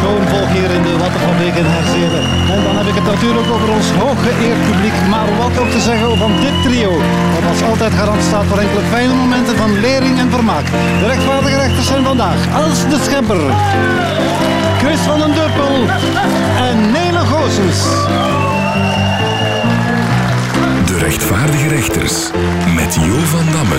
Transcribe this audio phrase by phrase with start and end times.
[0.00, 2.24] schoonvolk hier in de Wattenfabriek in Herzelen.
[2.54, 4.96] En dan heb ik het natuurlijk over ons hooggeëerd publiek.
[5.12, 6.90] Maar wat ook te zeggen van dit trio,
[7.34, 10.66] dat als altijd garant staat voor enkele fijne momenten van lering en vermaak.
[11.02, 13.42] De rechtvaardige rechters zijn vandaag als de schepper.
[14.82, 15.74] Chris van den Duppel
[16.68, 17.80] en Nele Goossens.
[20.90, 22.14] De rechtvaardige rechters
[22.78, 23.78] met Jo van Damme.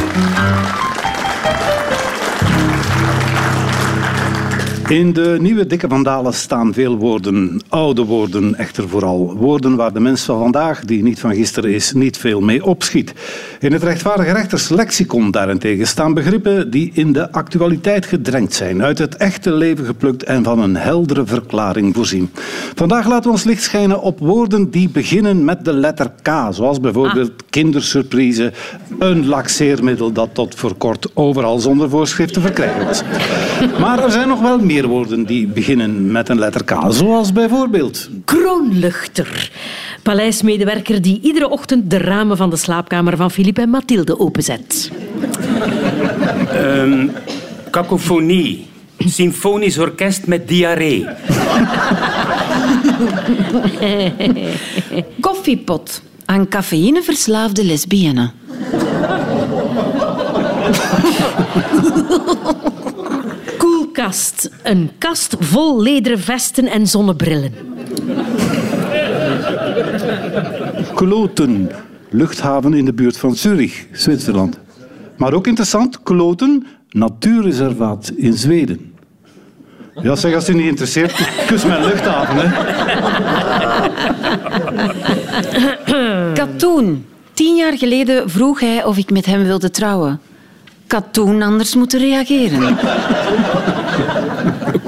[4.91, 7.61] In de nieuwe Dikke Vandalen staan veel woorden.
[7.69, 9.35] Oude woorden echter vooral.
[9.37, 13.13] Woorden waar de mens van vandaag, die niet van gisteren is, niet veel mee opschiet.
[13.59, 19.15] In het rechtvaardige rechterslexicon daarentegen staan begrippen die in de actualiteit gedrenkt zijn, uit het
[19.15, 22.29] echte leven geplukt en van een heldere verklaring voorzien.
[22.75, 26.79] Vandaag laten we ons licht schijnen op woorden die beginnen met de letter K, zoals
[26.79, 28.53] bijvoorbeeld kindersurprise,
[28.99, 33.01] een laxeermiddel dat tot voor kort overal zonder voorschrift te verkrijgen was.
[33.79, 38.09] Maar er zijn nog wel meer woorden die beginnen met een letter K, zoals bijvoorbeeld
[38.25, 39.51] Kroonluchter.
[40.03, 44.91] Paleismedewerker die iedere ochtend de ramen van de slaapkamer van Philippe en Mathilde openzet.
[46.51, 47.07] Ehm
[47.71, 48.67] Cacophonie.
[48.97, 51.05] Symfonisch orkest met diarree.
[55.19, 56.01] Koffiepot.
[56.25, 58.31] Aan cafeïne verslaafde lesbienne.
[64.63, 67.53] Een kast vol lederen vesten en zonnebrillen.
[70.95, 71.69] Kloten,
[72.09, 74.59] luchthaven in de buurt van Zurich, Zwitserland.
[75.17, 78.93] Maar ook interessant, Kloten, natuurreservaat in Zweden.
[80.01, 82.35] Ja, zeg, als je niet interesseert, kus mijn luchthaven.
[82.39, 82.47] Hè.
[86.39, 87.05] Katoen.
[87.33, 90.19] Tien jaar geleden vroeg hij of ik met hem wilde trouwen.
[90.87, 92.77] Katoen anders moeten reageren.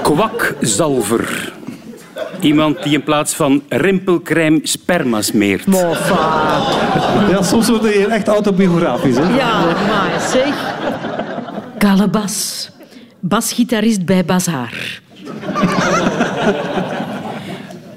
[0.04, 1.54] Kwakzalver.
[2.42, 5.64] Iemand die in plaats van rimpelcrème sperma smeert.
[7.30, 9.18] Ja, soms wordt hier echt autobiografisch.
[9.18, 9.36] Hè.
[9.36, 10.75] Ja, maar zeg.
[11.78, 12.69] Calabas.
[13.19, 15.02] Basgitarist bij Bazaar.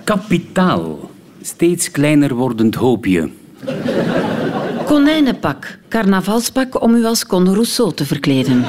[0.05, 1.11] Kapitaal.
[1.43, 3.31] Steeds kleiner wordend hoopje.
[4.85, 5.79] Konijnenpak.
[5.89, 8.65] Carnavalspak om u als Con Rousseau te verkleden.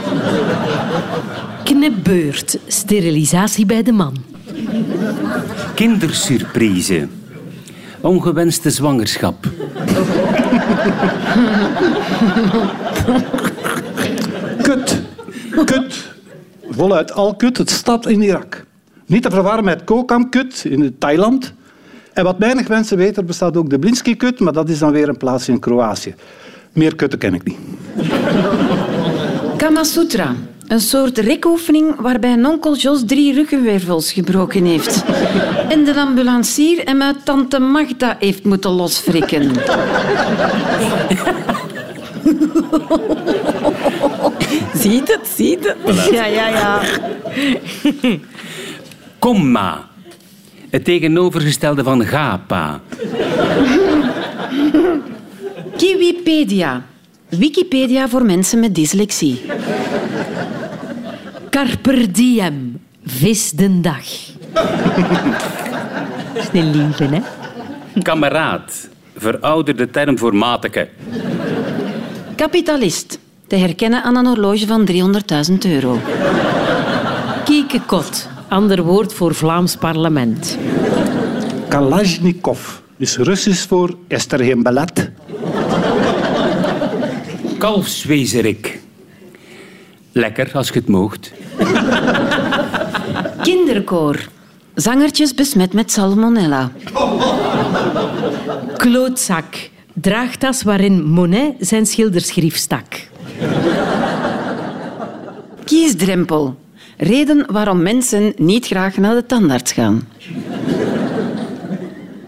[1.68, 2.58] Knipbeurt.
[2.68, 4.16] Sterilisatie bij de man.
[5.76, 7.08] Kindersurprise.
[8.02, 9.48] Ongewenste zwangerschap.
[14.62, 15.02] Kut.
[15.66, 16.16] Kut.
[16.70, 18.66] Voluit Al-Kut, het stad in Irak.
[19.06, 21.54] Niet te verwarren met Kokam-Kut in Thailand.
[22.14, 25.10] En wat weinig mensen weten, er bestaat ook de Blinski-Kut, maar dat is dan weer
[25.10, 26.16] een plaats in Kroatië.
[26.74, 27.58] Meer kutten ken ik niet.
[29.58, 30.36] Kamasutra.
[30.68, 35.04] Een soort rekoefening waarbij een onkel Jos drie ruggenwervels gebroken heeft.
[35.70, 39.52] En de ambulancier hem uit tante Magda heeft moeten losfrikken.
[44.74, 46.10] Ziet het, ziet het.
[46.12, 46.82] Ja, ja, ja.
[49.20, 49.88] Komma.
[50.70, 52.82] Het tegenovergestelde van gapa.
[55.78, 56.86] Kiwipedia.
[57.30, 59.42] Wikipedia voor mensen met dyslexie.
[61.50, 62.80] Carper diem.
[63.06, 64.06] Vis den dag.
[66.34, 67.20] Dat is een lieve, hè?
[68.02, 68.90] Kameraad.
[69.16, 70.90] Verouderde term voor mateke.
[72.36, 73.20] Kapitalist.
[73.48, 74.88] Te herkennen aan een horloge van
[75.52, 76.00] 300.000 euro.
[77.46, 78.30] Kiekekot.
[78.48, 80.58] Ander woord voor Vlaams parlement.
[81.68, 85.12] Kalashnikov is Russisch voor is er geen belet.
[87.58, 88.80] Kalfswezerik.
[90.12, 91.32] Lekker, als je het moogt.
[93.42, 94.28] Kinderkoor.
[94.76, 96.72] Zangertjes besmet met salmonella.
[98.78, 99.70] Klootzak.
[99.94, 103.08] Draagtas waarin Monet zijn schilderschrift stak.
[105.64, 106.58] Kiesdrempel.
[106.98, 110.08] Reden waarom mensen niet graag naar de tandarts gaan.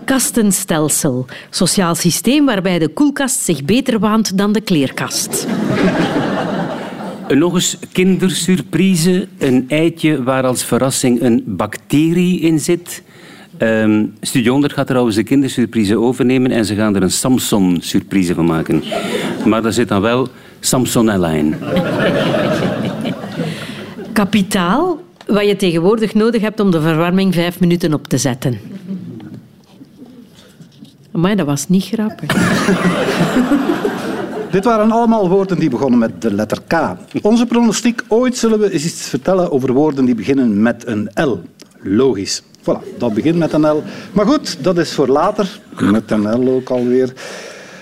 [0.09, 1.25] Kastenstelsel.
[1.49, 5.47] Sociaal systeem waarbij de koelkast zich beter waant dan de kleerkast.
[7.27, 9.27] Nog eens kindersurprise.
[9.37, 13.03] Een eitje waar als verrassing een bacterie in zit.
[13.57, 18.45] Ehm Studio 100 gaat trouwens de kindersurprise overnemen en ze gaan er een Samson-surprise van
[18.45, 18.83] maken.
[19.45, 20.27] Maar daar zit dan wel
[20.59, 21.55] Samsonella in.
[24.13, 24.99] Kapitaal.
[25.27, 28.68] Wat je tegenwoordig nodig hebt om de verwarming vijf minuten op te zetten.
[31.21, 32.29] Maar dat was niet grappig.
[34.51, 36.73] Dit waren allemaal woorden die begonnen met de letter K.
[37.21, 41.41] Onze pronostiek ooit zullen we eens iets vertellen over woorden die beginnen met een L.
[41.81, 42.43] Logisch.
[42.61, 43.83] Voilà, dat begint met een L.
[44.11, 45.59] Maar goed, dat is voor later.
[45.79, 47.13] Met een L ook alweer.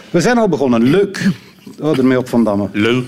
[0.09, 0.83] We zijn al begonnen.
[0.83, 1.29] Leuk.
[1.81, 2.67] Oh, ermee op Van Damme.
[2.71, 3.03] Lul.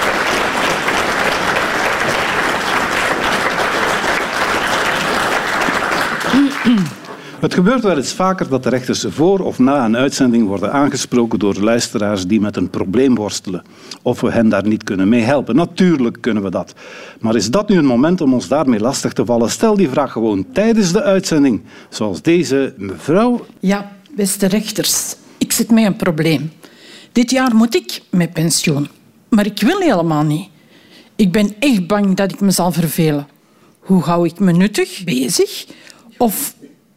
[7.40, 11.38] Het gebeurt wel eens vaker dat de rechters voor of na een uitzending worden aangesproken
[11.38, 13.62] door luisteraars die met een probleem worstelen.
[14.02, 15.56] Of we hen daar niet kunnen mee helpen.
[15.56, 16.74] Natuurlijk kunnen we dat.
[17.20, 19.50] Maar is dat nu een moment om ons daarmee lastig te vallen?
[19.50, 21.62] Stel die vraag gewoon tijdens de uitzending.
[21.88, 23.46] Zoals deze mevrouw.
[23.60, 26.52] Ja, beste rechters, ik zit met een probleem.
[27.12, 28.88] Dit jaar moet ik met pensioen.
[29.28, 30.48] Maar ik wil helemaal niet.
[31.16, 33.26] Ik ben echt bang dat ik me zal vervelen.
[33.78, 35.66] Hoe hou ik me nuttig bezig?
[36.18, 36.54] Of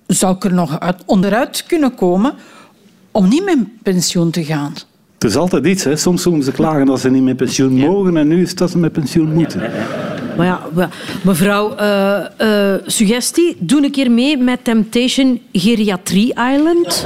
[0.07, 2.33] zou ik er nog uit, onderuit kunnen komen
[3.11, 4.73] om niet met pensioen te gaan?
[5.13, 5.83] Het is altijd iets.
[5.83, 5.95] Hè.
[5.95, 8.71] Soms zullen ze klagen dat ze niet met pensioen mogen en nu is het dat
[8.71, 9.61] ze met pensioen moeten.
[10.37, 10.89] Maar ja,
[11.21, 13.55] mevrouw, eh, eh, suggestie.
[13.59, 17.05] Doe een keer mee met Temptation Geriatrie Island.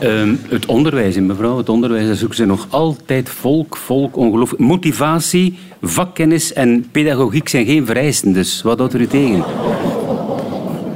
[0.00, 4.62] Ehm, het onderwijs, mevrouw, het onderwijs, daar zoeken ze nog altijd volk, volk, ongelooflijk.
[4.62, 9.44] Motivatie, vakkennis en pedagogiek zijn geen vereisten, dus wat houdt er u tegen?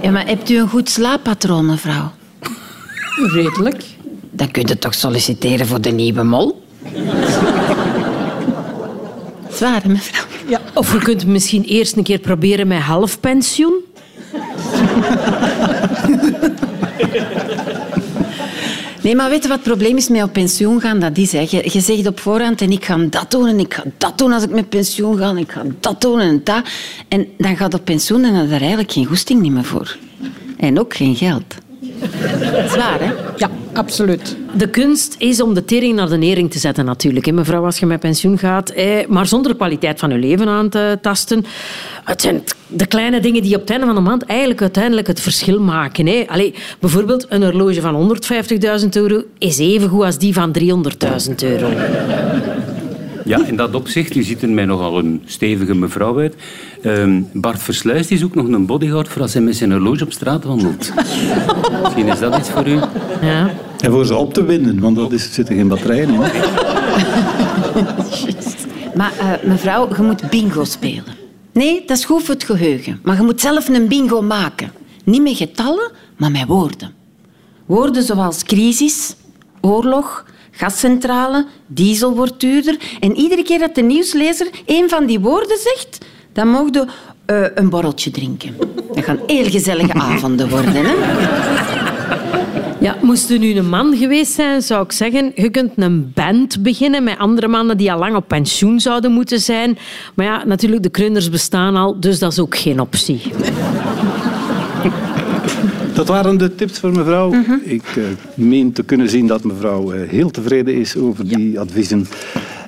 [0.02, 2.12] Ja, maar hebt u een goed slaappatroon, mevrouw?
[3.34, 3.84] Redelijk.
[4.30, 6.64] Dan kunt u toch solliciteren voor de nieuwe mol?
[9.52, 10.24] Zwaar, mevrouw?
[10.48, 10.60] Ja.
[10.74, 13.74] Of je kunt misschien eerst een keer proberen met half pensioen.
[19.02, 21.00] Nee, maar weet je wat het probleem is met op pensioen gaan?
[21.00, 21.46] Dat is, hè.
[21.50, 24.42] Je, zegt op voorhand en ik ga dat doen en ik ga dat doen als
[24.42, 26.62] ik met pensioen ga en ik ga dat doen en dat.
[27.08, 29.96] En dan gaat op pensioen en dan er eigenlijk geen goesting meer voor.
[30.56, 31.54] En ook geen geld.
[32.68, 33.12] Zwaar, hè?
[33.36, 34.36] Ja, absoluut.
[34.54, 37.26] De kunst is om de tering naar de nering te zetten, natuurlijk.
[37.26, 38.72] hè, Mevrouw, als je met pensioen gaat.
[39.08, 41.44] Maar zonder de kwaliteit van je leven aan te tasten.
[42.04, 45.20] Het zijn de kleine dingen die op het einde van de maand eigenlijk uiteindelijk het
[45.20, 46.06] verschil maken.
[46.06, 46.24] hè.
[46.80, 48.18] Bijvoorbeeld een horloge van
[48.82, 51.68] 150.000 euro is even goed als die van 300.000 euro.
[53.24, 56.34] Ja, in dat opzicht, u ziet er mij nogal een stevige mevrouw uit.
[56.82, 60.12] Ehm, Bart Versluis die zoekt nog een bodyguard voor als hij met zijn horloge op
[60.12, 60.92] straat wandelt.
[61.82, 62.80] Misschien is dat iets voor u.
[63.22, 63.50] Ja.
[63.80, 66.20] En voor ze op te winden, want er zitten geen batterijen in.
[68.94, 71.14] Maar eh, mevrouw, je moet bingo spelen.
[71.52, 73.00] Nee, dat is goed voor het geheugen.
[73.02, 74.72] Maar je moet zelf een bingo maken.
[75.04, 76.92] Niet met getallen, maar met woorden.
[77.66, 79.14] Woorden zoals crisis,
[79.60, 82.76] oorlog, gascentrale, diesel wordt duurder.
[83.00, 85.98] En iedere keer dat de nieuwslezer één van die woorden zegt,
[86.32, 86.86] dan mag je
[87.24, 88.56] eh, een borreltje drinken.
[88.94, 90.72] Dat gaan heel gezellige avonden worden.
[90.74, 90.92] Hè?
[92.82, 96.62] Ja, moest u nu een man geweest zijn, zou ik zeggen, je kunt een band
[96.62, 99.78] beginnen met andere mannen die al lang op pensioen zouden moeten zijn.
[100.14, 103.20] Maar ja, natuurlijk, de krunders bestaan al, dus dat is ook geen optie.
[106.02, 107.32] Dat waren de tips voor mevrouw.
[107.64, 108.04] Ik eh,
[108.34, 112.06] meen te kunnen zien dat mevrouw eh, heel tevreden is over die adviezen.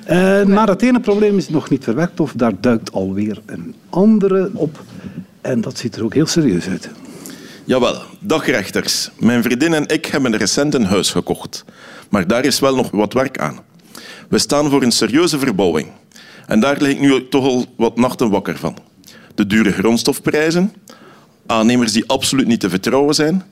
[0.05, 4.49] Eh, maar het ene probleem is nog niet verwerkt of daar duikt alweer een andere
[4.53, 4.83] op.
[5.41, 6.89] En dat ziet er ook heel serieus uit.
[7.63, 9.09] Jawel, dag rechters.
[9.19, 11.65] Mijn vriendin en ik hebben recent een huis gekocht.
[12.09, 13.59] Maar daar is wel nog wat werk aan.
[14.29, 15.87] We staan voor een serieuze verbouwing.
[16.47, 18.77] En daar lig ik nu toch al wat nachten wakker van.
[19.35, 20.73] De dure grondstofprijzen,
[21.45, 23.43] aannemers die absoluut niet te vertrouwen zijn,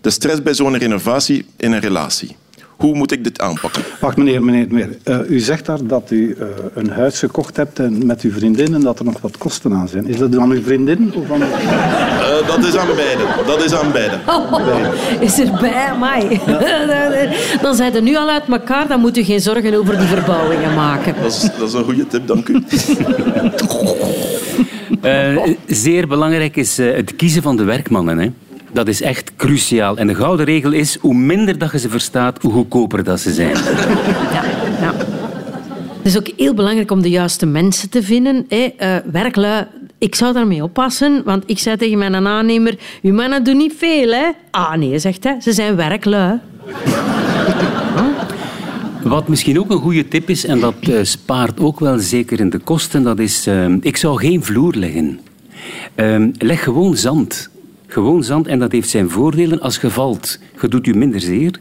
[0.00, 2.36] de stress bij zo'n renovatie in een relatie.
[2.78, 3.82] Hoe moet ik dit aanpakken?
[4.00, 4.96] Wacht, meneer, meneer, meneer.
[5.04, 8.74] Eh, u zegt daar dat u eh, een huis gekocht hebt en met uw vriendin
[8.74, 10.06] en dat er nog wat kosten aan zijn.
[10.06, 11.12] Is dat dan uw vriendin?
[11.14, 11.42] Of aan...
[11.42, 13.22] Eh, dat is aan beide.
[13.46, 14.18] Dat is aan beide.
[15.26, 16.40] Is er bij mij?
[17.62, 20.74] Dan zijn er nu al uit elkaar, dan moet u geen zorgen over die verbouwingen
[20.74, 21.14] maken.
[21.22, 22.62] Dat is, dat is een goede tip, dank u.
[25.00, 25.36] Eh,
[25.66, 28.18] zeer belangrijk is eh, het kiezen van de werkmannen.
[28.18, 28.30] Hè.
[28.72, 29.96] Dat is echt cruciaal.
[29.96, 33.32] En de gouden regel is, hoe minder dat je ze verstaat, hoe goedkoper dat ze
[33.32, 33.56] zijn.
[34.80, 34.94] Ja.
[35.96, 38.44] Het is ook heel belangrijk om de juiste mensen te vinden.
[38.48, 38.74] Hè.
[38.76, 39.66] Eh, werklui,
[39.98, 44.10] ik zou daarmee oppassen, want ik zei tegen mijn aannemer, uw mannen doen niet veel,
[44.10, 44.30] hè?
[44.50, 46.38] Ah nee, zegt hij, ze zijn werklui.
[49.08, 52.50] Wat misschien ook een goede tip is, en dat eh, spaart ook wel zeker in
[52.50, 55.20] de kosten, dat is, eh, ik zou geen vloer leggen.
[55.94, 57.50] Ehm, leg gewoon zand.
[57.90, 60.38] Gewoon zand en dat heeft zijn voordelen als je valt.
[60.60, 61.60] Je doet je minder zeer.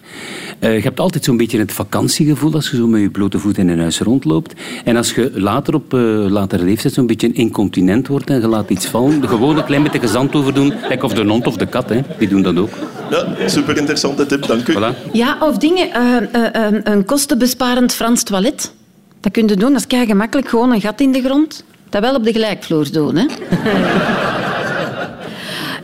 [0.60, 3.63] Eh, je hebt altijd zo'n beetje het vakantiegevoel als je zo met je blote voeten
[3.63, 4.53] in een huis rondloopt.
[4.84, 8.69] En als je later op uh, latere leeftijd zo'n beetje incontinent wordt en je laat
[8.69, 10.74] iets vallen, gewoon een klein beetje zand over doen.
[10.88, 12.01] Kijk, of de hond of de kat, hè.
[12.17, 12.69] die doen dat ook.
[13.10, 14.74] Ja, super interessante tip, dank u.
[14.74, 15.12] Voilà.
[15.12, 15.91] Ja, of dingen,
[16.31, 18.74] eh, een kostenbesparend Frans toilet.
[19.19, 20.50] Dat kun je doen, dat is kei gemakkelijk.
[20.50, 21.63] Gewoon een gat in de grond.
[21.89, 23.25] Dat wel op de gelijkvloer doen, hè.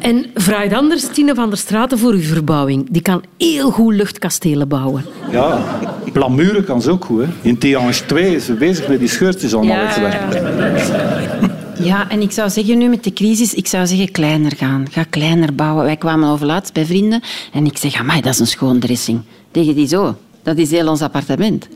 [0.04, 2.88] En vraag anders Tine van der Straten voor uw verbouwing.
[2.90, 5.06] Die kan heel goed luchtkastelen bouwen.
[5.32, 5.64] Ja,
[6.14, 7.22] Plamuren kan ze ook goed.
[7.22, 7.28] Hè.
[7.42, 11.52] In Tiange 2 is ze bezig met die scheurtjes allemaal te werken.
[11.84, 14.86] Ja, en ik zou zeggen nu met de crisis, ik zou zeggen kleiner gaan.
[14.92, 15.86] Ga kleiner bouwen.
[15.86, 17.22] Wij kwamen over laatst bij vrienden
[17.54, 19.22] en ik zeg, amai, dat is een schoondressing.
[19.52, 21.68] Tegen die zo, dat is heel ons appartement.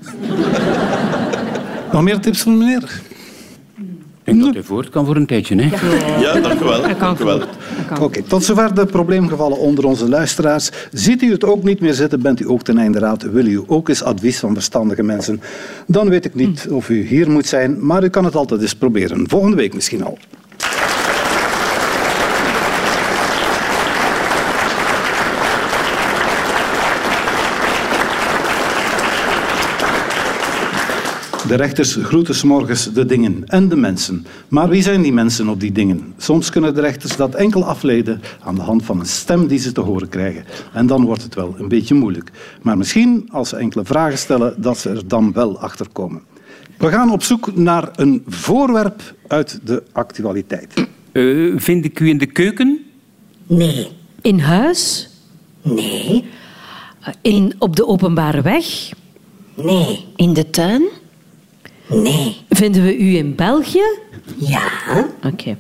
[1.92, 3.02] Nog meer tips van meneer?
[4.28, 5.56] Ik denk dat hij voort kan voor een tijdje.
[5.56, 5.70] Hè?
[6.22, 6.82] Ja, dank u wel.
[7.00, 7.42] Dank u wel.
[8.02, 10.70] Oké, tot zover de probleemgevallen onder onze luisteraars.
[10.92, 13.24] Ziet u het ook niet meer zitten, bent u ook ten einde raad.
[13.24, 15.42] Wil u ook eens advies van verstandige mensen?
[15.86, 18.76] Dan weet ik niet of u hier moet zijn, maar u kan het altijd eens
[18.76, 19.30] proberen.
[19.30, 20.18] Volgende week misschien al.
[31.48, 34.26] De rechters groeten 's morgens de dingen en de mensen.
[34.48, 36.14] Maar wie zijn die mensen op die dingen?
[36.18, 39.72] Soms kunnen de rechters dat enkel afleiden aan de hand van een stem die ze
[39.72, 40.46] te horen krijgen.
[40.74, 42.32] En dan wordt het wel een beetje moeilijk.
[42.62, 46.22] Maar misschien, als ze enkele vragen stellen, dat ze er dan wel achter komen.
[46.78, 50.74] We gaan op zoek naar een voorwerp uit de actualiteit.
[51.12, 52.80] Eh, vind ik u in de keuken?
[53.48, 53.88] Nee,
[54.22, 55.10] In huis?
[55.62, 56.26] nee,
[57.22, 58.90] In, op de openbare weg?
[59.56, 60.84] nee, In de tuin?
[61.90, 62.36] Nee.
[62.50, 63.84] Vinden we u in België?
[64.38, 64.62] Ja,
[65.26, 65.58] Oké.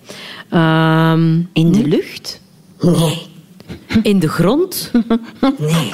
[0.50, 2.42] Ehm, In de lucht?
[2.82, 3.18] nee,
[4.04, 4.92] in de grond?
[5.58, 5.92] nee.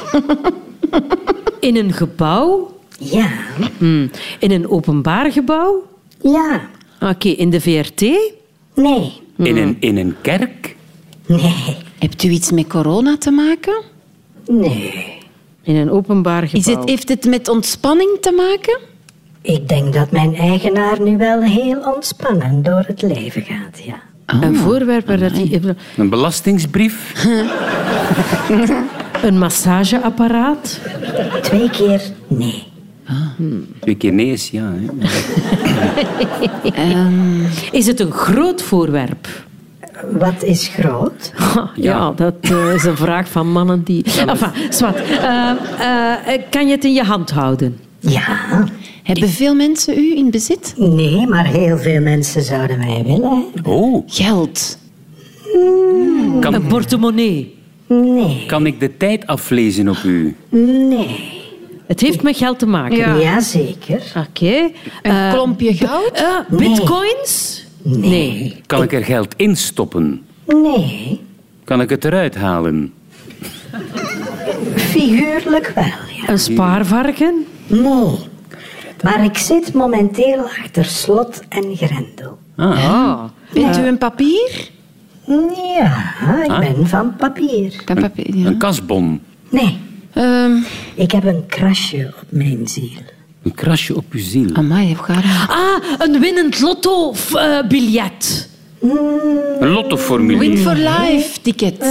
[1.60, 2.78] In een gebouw?
[3.00, 3.30] Ja,
[3.78, 4.10] Hmm.
[4.40, 5.84] In een openbaar gebouw?
[6.22, 6.62] ja,
[7.02, 8.02] Oké, in de VRT?
[8.75, 10.75] nee, In, een, in een kerk?
[11.25, 11.54] nee,
[12.00, 13.82] Hebt u iets met corona te maken?
[14.48, 15.12] nee.
[15.63, 16.60] In een openbaar gebouw.
[16.60, 18.80] Is het, heeft het met ontspanning te maken?
[19.44, 24.02] Ik denk dat mijn eigenaar nu wel heel ontspannen door het leven gaat, ja.
[24.26, 25.62] Een voorwerp waar dat hij...
[25.98, 27.14] Een belastingsbrief?
[29.24, 30.80] Een massageapparaat?
[31.42, 32.64] Twee keer nee.
[33.80, 34.74] Twee keer nee is ja.
[34.76, 34.86] Hè.
[37.78, 39.28] Is het een groot voorwerp?
[40.12, 41.32] Wat is groot?
[41.54, 44.04] Ha, ja, dat eh, is een vraag van mannen die...
[44.04, 45.02] Enfin, zwart.
[45.02, 45.52] Eh,
[46.50, 47.80] kan je het in je hand houden?
[48.00, 48.66] Ja,
[49.03, 50.74] Hebben veel mensen u in bezit?
[50.77, 53.43] nee, maar heel veel mensen zouden mij willen.
[53.63, 54.77] Oh, Geld.
[56.39, 57.55] kan, Een portemonnee?
[57.88, 60.36] Nee, kan ik de tijd aflezen op u?
[60.50, 61.31] nee.
[61.88, 62.98] Het heeft met geld te maken.
[62.98, 63.17] Ja.
[63.19, 64.12] Jazeker.
[64.29, 64.69] Oké.
[65.01, 66.12] Een klompje goud?
[66.12, 67.65] Eh, bitcoins?
[67.81, 68.55] Nee.
[68.65, 70.22] Kan ik er geld instoppen?
[70.45, 71.19] Nee,
[71.63, 72.93] Kan ik het eruit halen?
[74.75, 76.29] figuurlijk wel, ja.
[76.29, 77.45] Een spaarvarken?
[77.67, 78.07] Nee.
[79.03, 82.38] Maar ik zit momenteel achter slot en grendel.
[82.55, 83.24] Ah.
[83.53, 84.69] Bent u een papier?
[85.77, 87.81] Ja, ik ben van papier.
[87.86, 88.45] Een papier, ja.
[88.48, 89.22] Een kasbon?
[89.50, 89.77] Nee,
[90.13, 90.51] Ehm,
[90.95, 93.01] ik heb een krasje op mijn ziel.
[93.43, 94.50] Een krasje op uw ziel?
[94.53, 95.15] amai, hoe?
[95.48, 98.50] Ah, een winnend lotto-biljet.
[99.60, 100.40] Een lottoformulier?
[100.40, 101.86] Win for life ticket.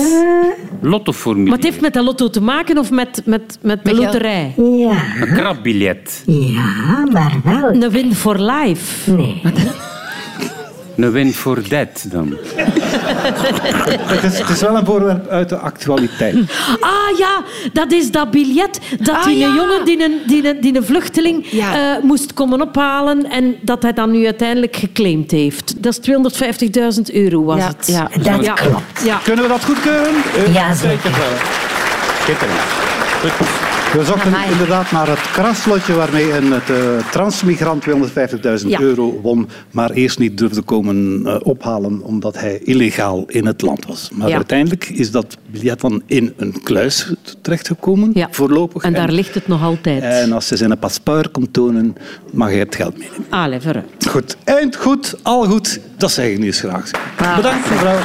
[0.81, 1.49] Lottoformulier?
[1.49, 4.55] Maar het heeft met de lotto te maken of met, met, met de loterij?
[4.57, 6.23] Ja, Een krabbiljet?
[6.27, 7.83] ja, maar wel.
[7.83, 9.11] Een win for life.
[9.11, 9.43] Nee,
[10.97, 12.37] Een win for that dan?
[14.13, 16.35] Het is, het is wel een voorwerp uit de actualiteit.
[16.81, 19.49] Ah ja, dat is dat biljet dat Ah, die ja.
[19.49, 21.97] een jongen, die een, die een, die een vluchteling, Ja.
[21.97, 25.83] eh, moest komen ophalen en dat hij dan nu uiteindelijk geclaimd heeft.
[25.83, 26.01] Dat is
[27.09, 27.87] 250.000 euro was Ja, het.
[27.87, 28.09] ja.
[28.23, 28.53] dat Ja.
[28.55, 29.03] klopt.
[29.05, 29.19] Ja.
[29.25, 30.13] Kunnen we dat goedkeuren?
[30.53, 31.11] Ja, zeker.
[32.23, 32.61] Schitterend.
[33.21, 33.72] Goed.
[33.93, 36.61] We zochten inderdaad naar het kraslotje waarmee een eh,
[37.11, 38.81] transmigrant 250.000 Ja.
[38.81, 43.87] euro won, maar eerst niet durfde komen eh, ophalen omdat hij illegaal in het land
[43.87, 44.11] was.
[44.13, 44.35] Maar Ja.
[44.35, 48.29] uiteindelijk is dat biljet dan in een kluis terechtgekomen, Ja.
[48.31, 48.83] voorlopig.
[48.83, 50.03] En daar ligt het nog altijd.
[50.03, 51.97] En als hij zijn paspoort komt tonen,
[52.33, 53.27] mag hij het geld meenemen.
[53.31, 53.87] Allee, vooruit.
[54.09, 56.91] Goed, eind goed, al goed, dat zeg ik nu eens graag.
[57.37, 57.99] Bedankt mevrouw.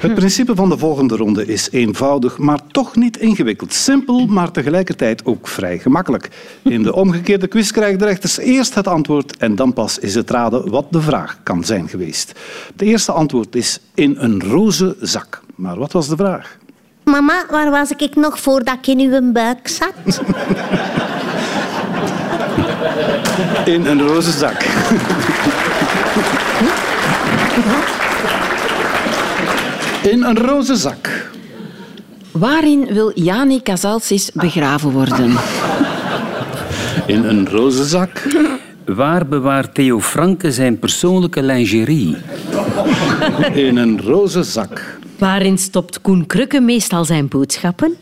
[0.00, 3.72] Het principe van de volgende ronde is eenvoudig, maar toch niet ingewikkeld.
[3.72, 6.28] Simpel, maar tegelijkertijd ook vrij gemakkelijk.
[6.62, 10.30] In de omgekeerde quiz krijgen de rechters eerst het antwoord en dan pas is het
[10.30, 12.32] raden wat de vraag kan zijn geweest.
[12.76, 15.42] De eerste antwoord is in een roze zak.
[15.54, 16.56] Maar wat was de vraag?
[17.04, 20.22] Mama, waar was ik nog voordat ik in uw buik zat?
[23.64, 24.64] In een roze zak.
[30.02, 31.30] In een roze zak.
[32.30, 35.36] Waarin wil Jani Casalsis begraven worden?
[37.06, 38.22] In een roze zak.
[38.84, 42.16] Waar bewaart Theo Franke zijn persoonlijke lingerie?
[43.52, 44.98] In een roze zak.
[45.18, 47.96] Waarin stopt Koen Krukke meestal zijn boodschappen?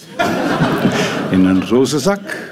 [1.31, 2.48] In een roze zak.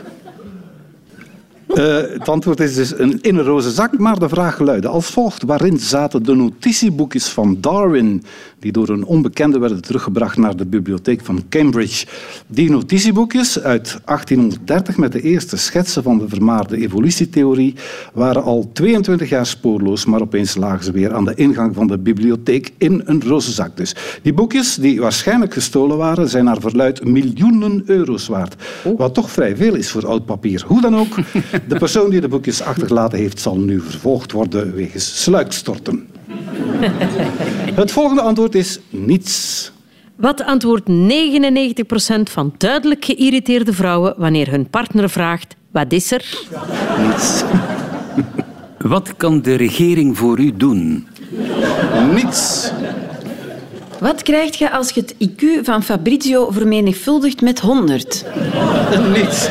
[1.76, 5.10] Eh, het antwoord is dus een, in een roze zak, maar de vraag luidde als
[5.10, 5.42] volgt.
[5.42, 8.22] Waarin zaten de notitieboekjes van Darwin,
[8.58, 12.06] die door een onbekende werden teruggebracht naar de bibliotheek van Cambridge?
[12.46, 17.74] Die notitieboekjes uit 1830 met de eerste schetsen van de vermaarde evolutietheorie
[18.12, 21.98] waren al 22 jaar spoorloos, maar opeens lagen ze weer aan de ingang van de
[21.98, 23.76] bibliotheek in een roze zak.
[23.76, 28.54] Dus die boekjes, die waarschijnlijk gestolen waren, zijn naar verluid miljoenen euro's waard.
[28.96, 30.64] Wat toch vrij veel is voor oud papier.
[30.66, 31.16] Hoe dan ook,
[31.68, 36.06] de persoon die de boekjes achtergelaten heeft, zal nu vervolgd worden wegens sluikstorten.
[37.74, 39.72] Het volgende antwoord is niets.
[40.16, 40.92] Wat antwoordt 99%
[42.22, 46.24] van duidelijk geïrriteerde vrouwen wanneer hun partner vraagt: wat is er?
[47.06, 47.42] Niets.
[48.78, 51.06] Wat kan de regering voor u doen?
[52.14, 52.70] Niets.
[54.00, 58.24] Wat krijg je als je het IQ van Fabrizio vermenigvuldigt met 100?
[59.14, 59.48] Niets.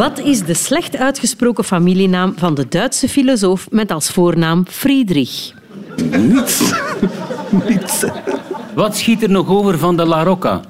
[0.00, 5.52] Wat is de slecht uitgesproken familienaam van de Duitse filosoof met als voornaam Friedrich?
[6.10, 6.72] Niets.
[7.68, 8.04] Niets.
[8.74, 10.60] Wat schiet er nog over van de La Rocca?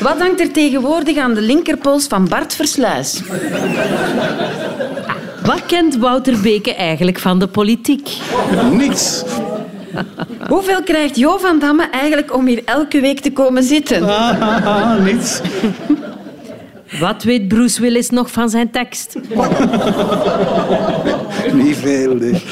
[0.00, 3.22] Wat hangt er tegenwoordig aan de linkerpols van Bart Versluis?
[5.44, 8.08] Wat kent Wouter Beke eigenlijk van de politiek?
[8.70, 9.24] Niets.
[10.48, 14.02] Hoeveel krijgt Jo van Damme eigenlijk om hier elke week te komen zitten?
[14.02, 15.40] Ah, niets.
[17.00, 19.14] Wat weet Bruce Willis nog van zijn tekst?
[21.62, 22.42] Niet veel, nee.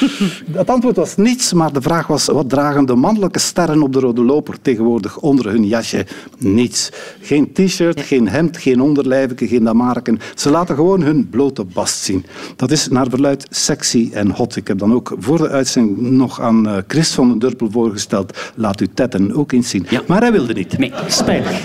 [0.51, 3.99] Het antwoord was niets, maar de vraag was wat dragen de mannelijke sterren op de
[3.99, 6.05] rode loper tegenwoordig onder hun jasje?
[6.37, 6.91] Niets.
[7.21, 10.19] Geen t-shirt, geen hemd, geen onderlijfje, geen damarken.
[10.35, 12.25] Ze laten gewoon hun blote bast zien.
[12.55, 14.55] Dat is naar verluid sexy en hot.
[14.55, 18.37] Ik heb dan ook voor de uitzending nog aan eh, Chris van den Durpel voorgesteld.
[18.55, 19.85] Laat uw tetten ook eens zien.
[19.89, 20.01] Ja.
[20.07, 20.77] Maar hij wilde niet.
[20.77, 20.93] Nee.
[21.07, 21.61] Spijtig.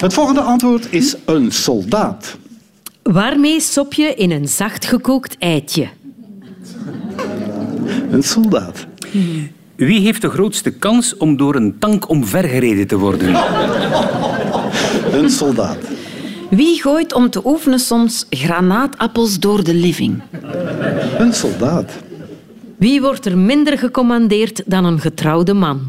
[0.00, 2.36] Het volgende antwoord is een soldaat.
[3.12, 5.88] Waarmee sop je in een zacht gekookt eitje?
[8.10, 8.86] Een soldaat.
[9.74, 13.34] Wie heeft de grootste kans om door een tank omvergereden te worden?
[15.12, 15.78] Een soldaat.
[16.50, 20.22] Wie gooit om te oefenen soms granaatappels door de living?
[21.18, 21.92] Een soldaat.
[22.76, 25.80] Wie wordt er minder gecommandeerd dan een getrouwde man?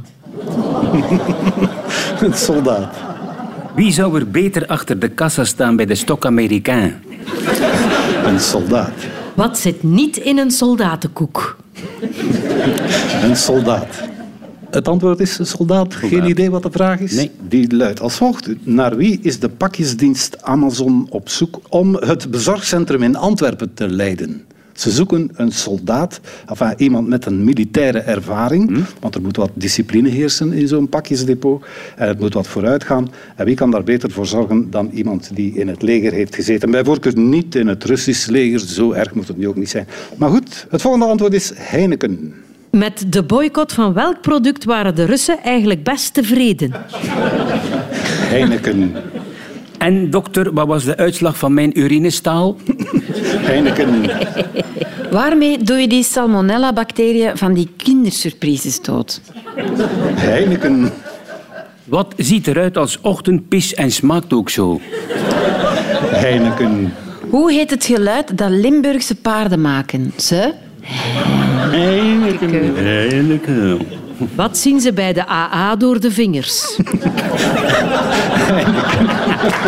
[2.20, 2.96] Een soldaat.
[3.76, 7.06] Wie zou er beter achter de kassa staan bij de stok Amerikaan?
[8.26, 8.94] Een soldaat.
[9.34, 11.58] Wat zit niet in een soldatenkoek?
[13.22, 14.04] Een soldaat.
[14.70, 15.96] Het antwoord is soldaat.
[15.96, 17.14] Geen idee wat de vraag is?
[17.14, 17.32] Nee.
[17.48, 18.50] Die luidt als volgt.
[18.64, 24.47] Naar wie is de pakjesdienst Amazon op zoek om het bezorgcentrum in Antwerpen te leiden?
[24.78, 30.10] Ze zoeken een soldaat, enfin, iemand met een militaire ervaring, want er moet wat discipline
[30.10, 33.12] heersen in zo'n pakjesdepot en het moet wat vooruit gaan.
[33.36, 36.72] En wie kan daar beter voor zorgen dan iemand die in het leger heeft gezeten?
[36.72, 39.88] Bij voorkeur niet in het Russisch leger, zo erg moet het nu ook niet zijn.
[40.18, 42.34] Maar goed, het volgende antwoord is Heineken.
[42.72, 46.72] Met de boycott van welk product waren de Russen eigenlijk best tevreden?
[48.30, 48.96] Heineken.
[49.88, 52.56] En dokter, wat was de uitslag van mijn urinestaal?
[53.50, 54.10] Heineken.
[55.12, 59.22] Waarmee doe je die salmonella-bacteriën van die kindersurprises dood?
[60.16, 60.92] Heineken.
[61.84, 64.80] Wat ziet eruit als ochtendpis en smaakt ook zo?
[66.06, 66.94] Heineken.
[67.30, 70.14] Hoe heet het geluid dat Limburgse paarden maken?
[70.18, 70.54] Ze?
[71.72, 73.80] Heineken.
[74.36, 76.66] Wat zien ze bij de AA door de vingers?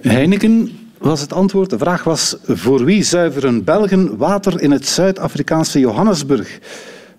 [0.00, 1.70] Heineken was het antwoord.
[1.70, 6.58] De vraag was voor wie zuiveren Belgen water in het Zuid-Afrikaanse Johannesburg?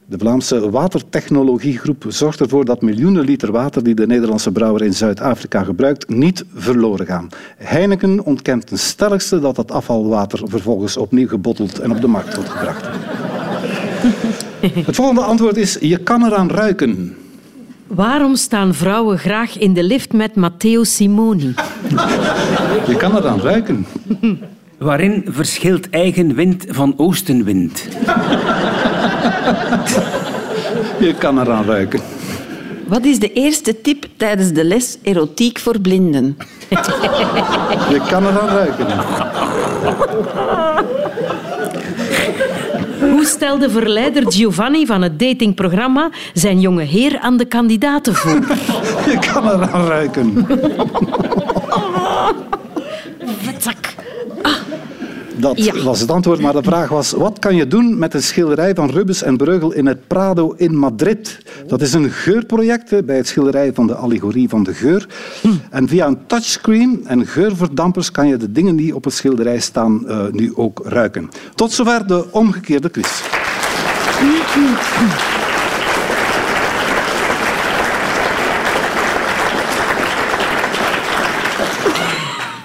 [0.06, 5.64] De Vlaamse watertechnologiegroep zorgt ervoor dat miljoenen liter water die de Nederlandse brouwer in Zuid-Afrika
[5.64, 7.30] gebruikt, niet verloren gaan.
[7.58, 12.50] Heineken ontkent ten stelligste dat het afvalwater vervolgens opnieuw gebotteld en op de markt wordt
[12.50, 12.90] gebracht.
[14.62, 17.16] Het volgende antwoord is, je kan eraan ruiken.
[17.88, 21.54] Waarom staan vrouwen graag in de lift met Matteo Simoni?
[22.88, 23.86] Je kan eraan ruiken.
[24.78, 27.88] Waarin verschilt eigen wind van oostenwind?
[31.00, 32.00] Je kan eraan ruiken.
[32.88, 36.38] Wat is de eerste tip tijdens de les erotiek voor blinden?
[37.90, 38.88] Je kan eraan ruiken.
[43.22, 48.32] Hoe stelde verleider Giovanni van het datingprogramma zijn jonge heer aan de kandidaten voor?
[49.12, 50.46] Je kan eraan ruiken.
[53.26, 53.91] Vetzak.
[55.42, 55.84] Dat Ja.
[55.84, 57.12] was het antwoord, maar de vraag was...
[57.12, 60.76] Wat kan je doen met een schilderij van Rubens en Breugel in het Prado in
[60.78, 61.38] Madrid?
[61.68, 65.08] Dat is een geurproject bij het schilderij van de allegorie van de geur.
[65.70, 70.08] En via een touchscreen en geurverdampers kan je de dingen die op het schilderij staan
[70.08, 71.30] eh, nu ook ruiken.
[71.56, 73.22] Tot zover de omgekeerde quiz.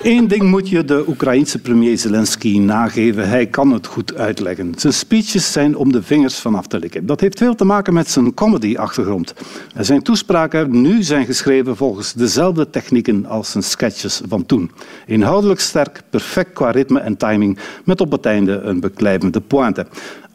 [0.07, 3.29] Eén ding moet je de Oekraïense premier Zelensky nageven.
[3.29, 4.73] Hij kan het goed uitleggen.
[4.77, 7.07] Zijn speeches zijn om de vingers vanaf te likken.
[7.07, 9.35] Dat heeft veel te maken met zijn comedy-achtergrond.
[9.79, 14.71] Zijn toespraken nu zijn geschreven volgens dezelfde technieken als zijn sketches van toen.
[15.07, 19.87] Inhoudelijk sterk, perfect qua ritme en timing, met op het einde een beklijvende pointe.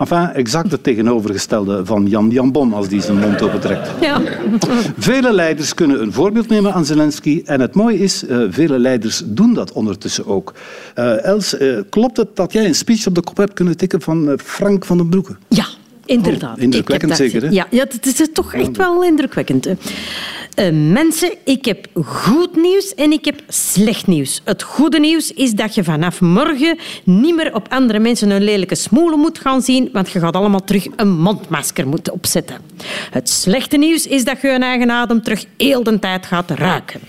[0.02, 3.90] Enfin, exact het tegenovergestelde van Jan Jambon als die zijn mond opentrekt.
[4.02, 4.22] Ja.
[4.98, 7.42] Vele leiders kunnen een voorbeeld nemen aan Zelensky.
[7.46, 10.54] En het mooie is, eh, vele leiders doen dat ondertussen ook.
[10.96, 14.02] Eh, Els, eh, klopt het dat jij een speech op de kop hebt kunnen tikken
[14.02, 15.36] van Frank van den Broeke?
[15.48, 15.66] Ja,
[16.06, 16.56] inderdaad.
[16.58, 17.50] Oh, indrukwekkend dat- zeker, hè?
[17.50, 19.68] Ja, ja, het is toch echt wel indrukwekkend.
[20.56, 24.42] Eh, mensen, ik heb goed nieuws en ik heb slecht nieuws.
[24.44, 28.76] Het goede nieuws is dat je vanaf morgen niet meer op andere mensen hun lelijke
[28.76, 32.58] smoelen moet gaan zien, want je gaat allemaal terug een mondmasker moeten opzetten.
[33.12, 37.02] Het slechte nieuws is dat je je eigen adem terug heel de tijd gaat ruiken.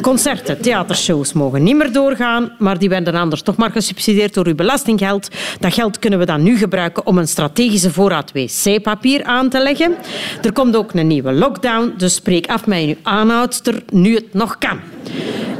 [0.00, 4.54] Concerten, theatershows mogen niet meer doorgaan, maar die werden anders toch maar gesubsidieerd door uw
[4.54, 5.28] belastinggeld.
[5.60, 9.94] Dat geld kunnen we dan nu gebruiken om een strategische voorraad wc-papier aan te leggen.
[10.42, 14.58] Er komt ook een nieuwe lockdown, dus spreek af met uw aanhoudster nu het nog
[14.58, 14.78] kan.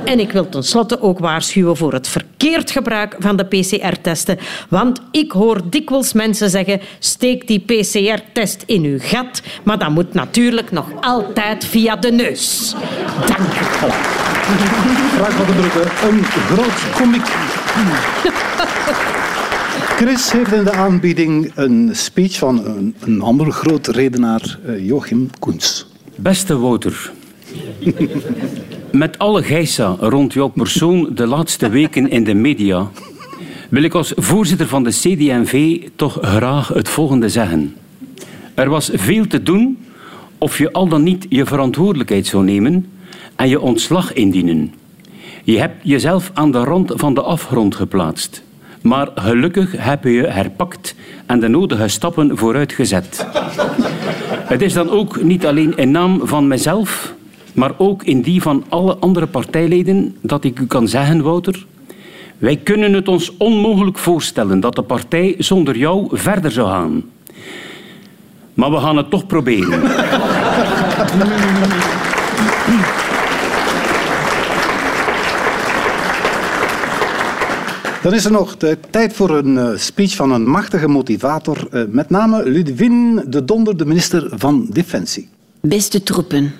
[0.04, 4.38] En ik wil tenslotte ook waarschuwen voor het verkeerd gebruik van de PCR-testen.
[4.68, 9.42] Want ik hoor dikwijls mensen zeggen, steek die PCR-test in uw gat.
[9.62, 12.74] Maar dat moet natuurlijk nog altijd via de neus.
[13.26, 13.64] Dank u.
[15.16, 17.26] Frank van den Broeke, een groot komiek.
[19.96, 25.30] Chris heeft in de aanbieding een speech van een, een andere groot redenaar, eh, Joachim
[25.38, 25.86] Koens.
[26.16, 27.12] Beste Wouter.
[28.92, 32.90] Met alle geisa rond jouw persoon de laatste weken in de media
[33.70, 37.76] wil ik als voorzitter van de CD&V toch graag het volgende zeggen.
[38.55, 39.79] Er was veel te doen
[40.38, 42.87] of je al dan niet je verantwoordelijkheid zou nemen
[43.37, 44.74] en je ontslag indienen.
[45.44, 48.42] Je hebt jezelf aan de rand van de afgrond geplaatst.
[48.83, 50.94] Maar gelukkig heb je je herpakt
[51.26, 53.26] en de nodige stappen vooruit gezet.
[54.46, 57.14] Het is dan ook niet alleen in naam van mezelf,
[57.52, 61.66] maar ook in die van alle andere partijleden dat ik u kan zeggen, Wouter.
[62.38, 67.04] Wij kunnen het ons onmogelijk voorstellen dat de partij zonder jou verder zou gaan.
[68.54, 69.82] Maar we gaan het toch proberen.
[78.06, 81.82] Dan is er nog de tijd voor een eh, speech van een machtige motivator, eh,
[81.88, 85.28] met name Ludwin de Donder, de minister van Defensie.
[85.60, 86.52] Beste troepen.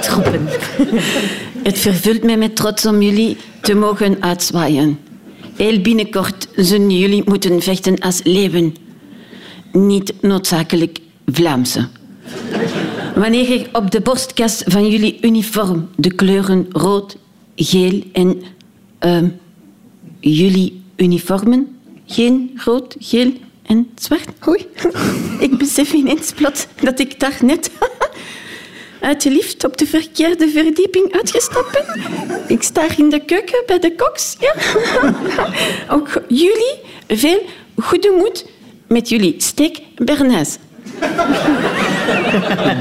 [0.00, 0.48] Troepen.
[1.62, 4.98] Het vervult mij met trots om jullie te mogen uitzwaaien.
[5.56, 8.76] Heel binnenkort zullen jullie moeten vechten als leeuwen.
[9.72, 11.88] Niet noodzakelijk Vlaamse.
[13.14, 17.16] Wanneer je op de borstkas van jullie uniform de kleuren rood,
[17.56, 18.42] geel en...
[18.98, 19.28] ehm,
[20.20, 21.78] jullie uniformen?
[22.06, 24.28] Geen rood, geel en zwart?
[24.48, 24.66] Oei,
[25.46, 27.70] ik besef ineens plots dat ik daar net
[29.00, 32.40] uit de lift op de verkeerde verdieping uitgestapt ben.
[32.48, 34.36] Ik sta in de keuken bij de koks.
[34.40, 34.54] Ja.
[35.94, 37.42] Ook jullie veel
[37.76, 38.46] goede moed
[38.86, 40.58] met jullie steak Bernays.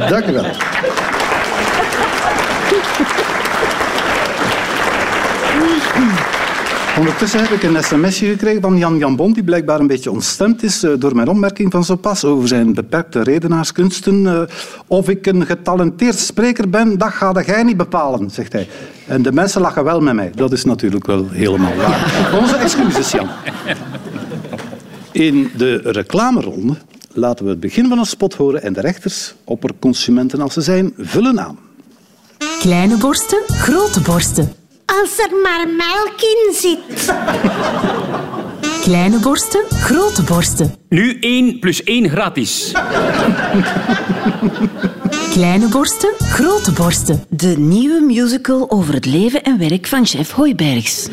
[0.09, 0.45] Dank u wel.
[6.97, 10.63] Ondertussen heb ik een sms'je gekregen van Jan Jan Bon, die blijkbaar een beetje ontstemd
[10.63, 14.27] is eh, door mijn opmerking van zo pas over zijn beperkte redenaarskunsten.
[14.27, 14.41] Eh,
[14.87, 18.67] Of ik een getalenteerd spreker ben, dat ga jij niet bepalen, zegt hij.
[19.07, 20.31] En de mensen lachen wel met mij.
[20.35, 22.31] Dat is natuurlijk wel helemaal waar.
[22.39, 23.27] Onze excuses, Jan.
[25.11, 26.73] In de reclameronde
[27.13, 30.93] laten we het begin van een spot horen en de rechters, opperconsumenten als ze zijn,
[30.97, 31.59] vullen aan.
[32.59, 34.53] Kleine borsten, grote borsten.
[34.85, 37.13] Als er maar melk in zit.
[38.81, 40.75] Kleine borsten, grote borsten.
[40.89, 42.71] Nu 1 plus 1 gratis.
[45.31, 47.23] Kleine borsten, grote borsten.
[47.29, 51.07] De nieuwe musical over het leven en werk van chef Hoibergs.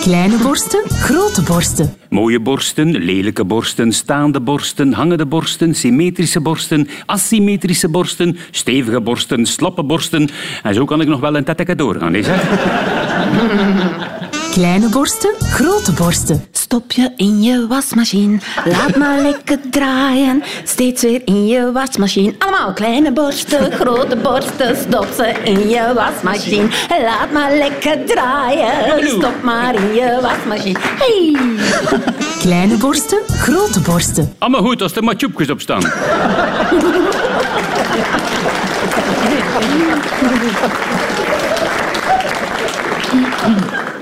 [0.00, 1.94] Kleine borsten, grote borsten.
[2.08, 9.82] Mooie borsten, lelijke borsten, staande borsten, hangende borsten, symmetrische borsten, asymmetrische borsten, stevige borsten, slappe
[9.82, 10.28] borsten.
[10.62, 12.36] En zo kan ik nog wel een tetteke doorgaan, is hè?
[14.50, 16.44] Kleine borsten, grote borsten.
[16.52, 20.42] Stop je in je wasmachine, laat maar lekker draaien.
[20.64, 22.34] Steeds weer in je wasmachine.
[22.38, 24.76] Allemaal kleine borsten, grote borsten.
[24.76, 26.68] Stop ze in je wasmachine,
[27.02, 29.08] laat maar lekker draaien.
[29.08, 30.78] Stop maar in je wasmachine.
[30.80, 31.36] Hey!
[32.44, 34.34] Kleine borsten, grote borsten.
[34.38, 35.82] Allemaal goed als er maar tjoepjes op staan.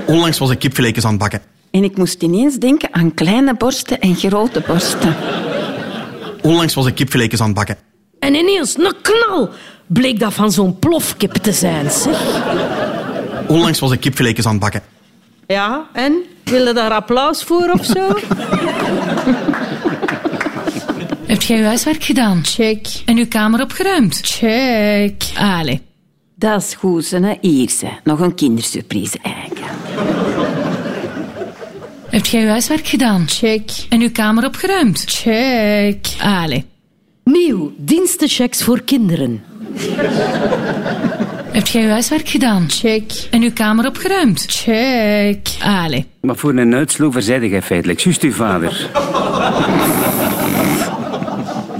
[0.08, 1.40] Onlangs was ik kipfiletjes aan het bakken.
[1.70, 5.16] En ik moest ineens denken aan kleine borsten en grote borsten.
[6.42, 7.76] Onlangs was ik kipfiletjes aan het bakken.
[8.18, 9.50] En ineens, een knal,
[9.86, 12.20] bleek dat van zo'n plofkip te zijn, zeg.
[13.46, 14.82] Onlangs was ik kipfiletjes aan het bakken.
[15.46, 16.22] Ja, en?
[16.44, 18.08] Wil je daar applaus voor of zo?
[21.26, 22.44] Heb jij uw huiswerk gedaan?
[22.44, 22.86] Check.
[23.04, 24.20] En uw kamer opgeruimd?
[24.22, 25.24] Check.
[25.36, 25.82] Allee.
[26.34, 27.88] Dat is goed, hè, Ierse.
[28.04, 29.18] Nog een kindersurprise
[32.10, 33.24] Heb jij uw huiswerk gedaan?
[33.28, 33.70] Check.
[33.88, 35.04] En uw kamer opgeruimd?
[35.06, 36.06] Check.
[36.20, 36.64] Allee.
[37.24, 39.42] Nieuw, dienstenchecks voor kinderen.
[41.52, 42.64] Heb jij uw huiswerk gedaan?
[42.70, 43.12] Check.
[43.30, 44.44] En uw kamer opgeruimd?
[44.48, 45.48] Check.
[45.62, 46.06] Allee.
[46.20, 48.90] Maar voor een uitslover zei jij feitelijk juist uw vader.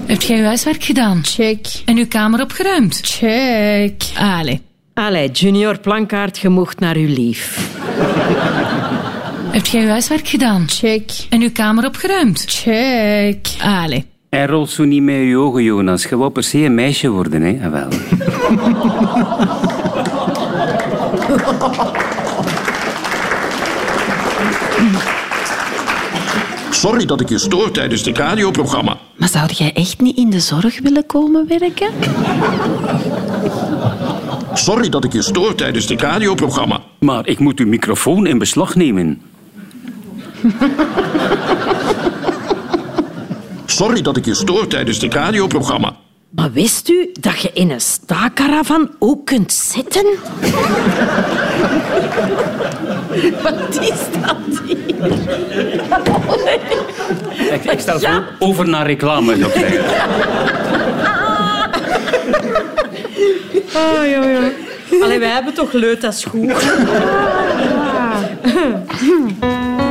[0.07, 1.21] Heb jij uw huiswerk gedaan?
[1.25, 1.67] Check.
[1.85, 3.01] En uw kamer opgeruimd?
[3.03, 4.03] Check.
[4.19, 4.61] Allee.
[4.95, 7.71] Allee, junior plankaart, je mocht naar uw lief.
[9.59, 10.65] Heb jij uw huiswerk gedaan?
[10.69, 11.11] Check.
[11.29, 12.45] En uw kamer opgeruimd?
[12.47, 13.49] Check.
[13.63, 14.07] Allee.
[14.29, 16.03] En rolt zo niet met je ogen, Jonas.
[16.03, 17.59] Je wou per se een meisje worden, hè?
[17.65, 17.89] Ah, wel.
[26.71, 28.97] Sorry dat ik je stoor tijdens dit radioprogramma.
[29.17, 31.91] Maar zou jij echt niet in de zorg willen komen werken?
[34.55, 36.81] Sorry dat ik je stoor tijdens dit radioprogramma.
[36.99, 39.23] Maar ik moet uw microfoon in beslag nemen.
[43.67, 45.97] Sorry dat ik je stoor tijdens dit radioprogramma.
[46.29, 50.05] Maar wist u dat je in een staakkaravan ook kunt zitten?
[53.43, 54.79] Wat is dat hier?
[57.53, 59.37] Ik, ik stel voor over naar reclame.
[63.75, 64.51] Oh, ja, ja.
[65.03, 66.51] Allee, wij hebben toch leut, dat is goed.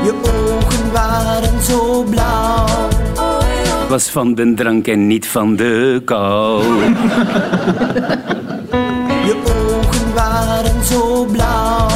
[0.03, 0.36] Je
[0.97, 2.65] waren zo blauw.
[3.89, 6.63] Was van de drank en niet van de kou.
[9.27, 11.87] Je ogen waren zo blauw.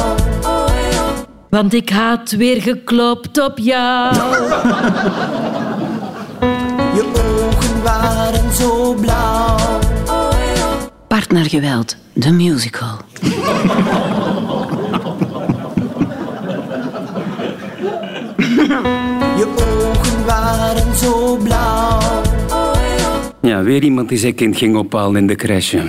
[1.48, 4.14] Want ik had weer geklopt op jou.
[6.94, 9.56] Je ogen waren zo blauw.
[11.08, 12.96] Partnergeweld, de musical.
[19.36, 22.00] Je ogen waren zo blauw.
[23.40, 25.82] Ja, weer iemand die zijn kind ging ophalen in de crèche.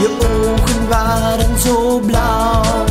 [0.00, 2.84] Je ogen waren zo blauw.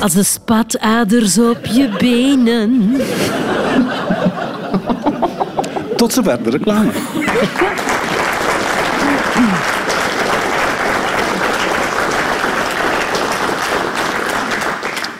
[0.00, 2.96] Als de spataders op je benen.
[5.96, 6.90] Tot zover de reclame.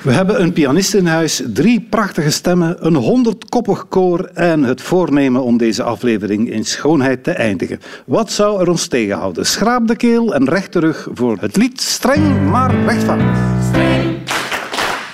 [0.02, 5.42] We hebben een pianist in huis, drie prachtige stemmen, een honderdkoppig koor en het voornemen
[5.42, 7.80] om deze aflevering in schoonheid te eindigen.
[8.06, 9.46] Wat zou er ons tegenhouden?
[9.46, 13.26] Schraap de keel en recht terug voor het lied Streng maar rechtvaardig.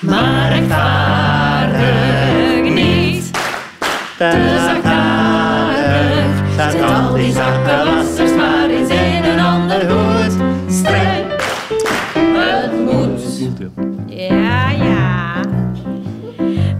[0.01, 3.31] maar rechtvaardig niet.
[4.19, 7.78] Te zachtaardig, zet al die zachte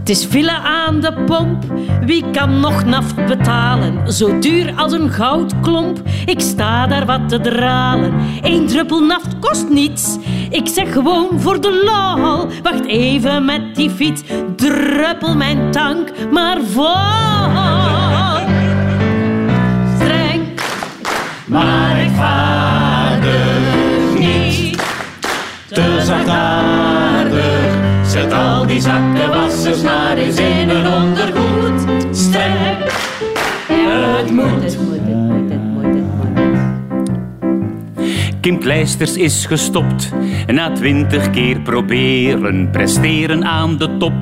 [0.09, 1.65] Het is file aan de pomp.
[2.01, 4.13] Wie kan nog naft betalen?
[4.13, 6.03] Zo duur als een goudklomp.
[6.25, 8.13] Ik sta daar wat te dralen.
[8.43, 10.17] Eén druppel naft kost niets.
[10.51, 12.49] Ik zeg gewoon voor de lol.
[12.63, 14.23] Wacht even met die fiets.
[14.57, 16.95] Druppel mijn tank maar vol.
[19.95, 20.43] Streng,
[21.47, 23.39] maar rechtvaardig
[24.19, 24.83] niet.
[25.69, 27.18] Te zachtaardig,
[28.19, 31.81] zet al die zakkenwassers maar eens in een ondergoed.
[32.11, 32.79] Streng,
[34.17, 36.47] het moet, het moet, het moet, het moet, het
[36.87, 37.11] moet.
[38.41, 40.13] Kim Kleisters is gestopt.
[40.47, 44.15] Na twintig keer proberen, presteren aan de top.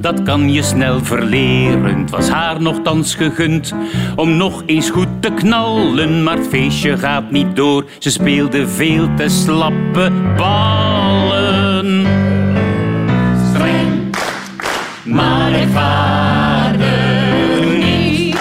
[0.00, 1.98] Dat kan je snel verleren.
[2.00, 3.74] Het was haar nogthans gegund
[4.16, 6.22] om nog eens goed te knallen.
[6.22, 7.84] Maar het feestje gaat niet door.
[7.98, 10.97] Ze speelde veel te slappe ballen.
[15.18, 16.88] Maar rechtvaardig
[17.78, 18.36] niet.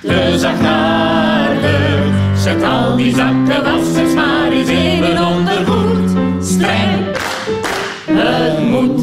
[0.00, 2.04] Te zachtaardig,
[2.36, 6.10] zet al die zakken wassers maar eens in ondergoed.
[6.40, 7.16] Streng,
[8.06, 9.00] het moet.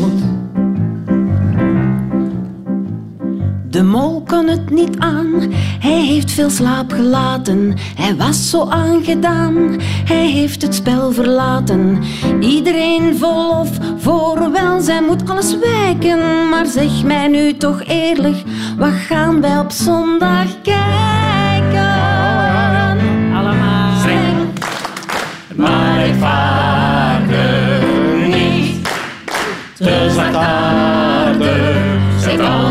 [3.70, 7.76] De mol kon het niet aan, hij heeft veel slaap gelaten.
[7.96, 12.04] Hij was zo aangedaan, hij heeft het spel verlaten.
[12.40, 16.50] Iedereen vol of voor welzijn moet alles wijken.
[16.50, 18.38] Maar zeg mij nu toch eerlijk,
[18.78, 21.88] wat gaan wij op zondag kijken?
[23.36, 23.80] Allemaal.
[25.60, 27.82] Maar rechtvaardig
[28.28, 28.90] niet.
[29.78, 31.79] Te zachtaardig,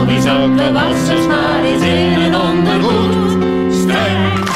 [0.08, 3.44] die zakken wassers maar eens in een ondergoed.
[3.72, 4.48] Streng,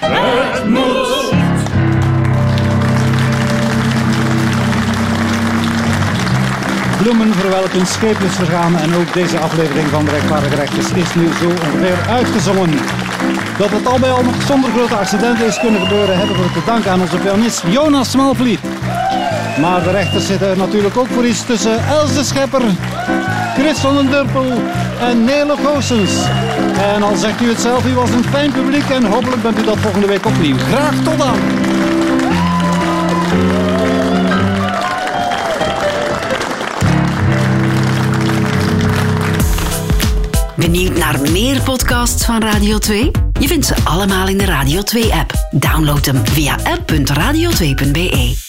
[0.00, 1.14] het moet.
[7.02, 10.90] Bloemen voor welke een scheep is vergaan en ook deze aflevering van de Rechtvaardige Rechters
[10.90, 12.70] is nu zo ongeveer uitgezongen.
[13.58, 16.62] Dat het al bij al nog zonder grote accidenten is kunnen gebeuren, hebben we te
[16.66, 18.60] danken aan onze pianist Jonas Smalvliet.
[19.60, 22.62] Maar de rechters zitten natuurlijk ook voor iets tussen Els de Schepper,
[23.58, 24.52] Chris van den Durpel
[25.00, 26.12] en Nele Goossens.
[26.94, 29.64] En al zegt u het zelf, u was een fijn publiek en hopelijk bent u
[29.64, 30.56] dat volgende week opnieuw.
[30.56, 31.34] Graag tot dan!
[40.56, 43.10] Benieuwd naar meer podcasts van Radio 2?
[43.40, 45.32] Je vindt ze allemaal in de Radio 2-app.
[45.50, 48.45] Download hem via app.radio2.be.